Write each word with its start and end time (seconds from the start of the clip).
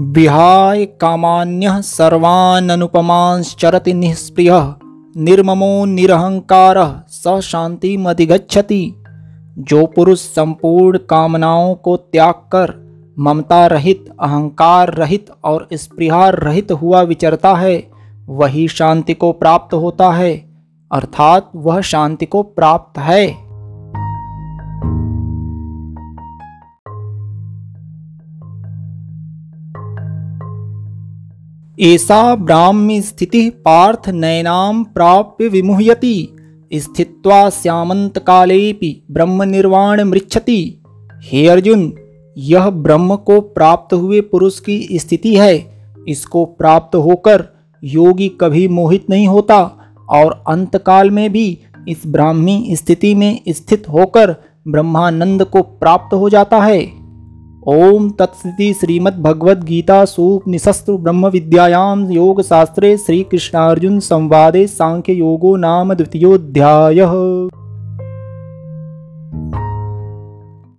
विहाय 0.00 0.86
कामान्यः 0.86 1.80
सर्वाननुपमांश्चरति 1.80 3.94
निःस्पृहः 3.94 4.74
निर्ममो 5.16 5.84
निरहंकार, 5.84 7.04
स 7.08 7.40
शांतिमधिगच्छति 7.42 9.04
जो 9.58 9.86
पुरुष 9.86 10.18
संपूर्ण 10.18 10.98
कामनाओं 10.98 11.74
को 11.74 11.96
त्याग 11.96 12.34
कर 12.34 12.88
ममता 13.18 13.66
रहित 13.66 14.04
अहंकार 14.20 14.94
रहित 14.94 15.26
और 15.44 15.68
स्पृहा 15.72 16.28
रहित 16.28 16.72
हुआ 16.72 17.02
विचरता 17.02 17.54
है, 17.54 17.90
वही 18.26 18.68
शांति 18.68 19.14
को 19.14 19.32
प्राप्त 19.32 19.74
होता 19.74 20.10
है, 20.10 20.50
अर्थात 20.92 21.50
वह 21.56 21.80
शांति 21.80 22.26
को 22.26 22.42
प्राप्त 22.42 22.98
है। 22.98 23.47
ऐसा 31.80 32.34
ब्राह्मी 32.34 33.00
स्थिति 33.02 33.50
पार्थ 33.50 34.08
नैनाम 34.08 34.84
प्राप्य 34.84 35.48
विमुह्यति। 35.48 36.28
स्थित्वा 36.72 37.50
श्यामंत 37.50 38.18
कालेपि 38.18 39.04
ब्रह्म 39.10 39.42
निर्वाण 39.42 40.02
मृक्षति 40.04 40.82
हे 41.24 41.46
अर्जुन, 41.48 41.92
यह 42.38 42.70
ब्रह्म 42.70 43.16
को 43.16 43.40
प्राप्त 43.40 43.94
हुए 43.94 44.20
पुरुष 44.20 44.60
की 44.60 44.98
स्थिति 44.98 45.36
है। 45.36 45.54
इसको 46.08 46.44
प्राप्त 46.44 46.96
होकर 46.96 47.44
योगी 47.82 48.28
कभी 48.28 48.68
मोहित 48.68 49.10
नहीं 49.10 49.28
होता 49.28 49.60
और 50.10 50.44
अंतकाल 50.48 51.10
में 51.10 51.32
भी 51.32 51.58
इस 51.88 52.02
ब्राह्मी 52.06 52.76
स्थिति 52.76 53.14
में 53.14 53.40
स्थित 53.48 53.88
होकर 53.88 54.36
ब्रह्मानंद 54.68 55.44
को 55.44 55.62
प्राप्त 55.62 56.14
हो 56.14 56.30
जाता 56.30 56.60
है। 56.60 56.97
ओम 57.68 58.08
तत्स्थिति 58.10 58.72
श्रीमद्भगवद्गीता 58.74 59.64
गीता 59.64 60.04
सूपनिशस्त्र 60.04 60.92
ब्रह्म 60.98 61.28
विद्यायाम 61.28 62.10
योग 62.12 62.42
शास्त्रे 62.42 62.96
श्री 62.98 63.22
कृष्णार्जुन 63.22 64.00
संवादे 64.00 64.66
सांख्य 64.66 65.12
योगो 65.12 65.56
नाम 65.58 65.94
द्वितीयोध्याय 65.94 67.04